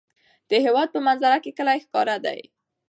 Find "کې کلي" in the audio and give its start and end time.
1.43-1.79